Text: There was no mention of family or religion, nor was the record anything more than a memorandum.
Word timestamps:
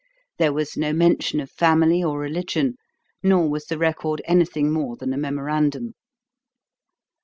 There 0.39 0.51
was 0.51 0.75
no 0.77 0.93
mention 0.93 1.39
of 1.41 1.51
family 1.51 2.03
or 2.03 2.17
religion, 2.17 2.73
nor 3.21 3.47
was 3.47 3.65
the 3.67 3.77
record 3.77 4.19
anything 4.25 4.71
more 4.71 4.97
than 4.97 5.13
a 5.13 5.17
memorandum. 5.17 5.93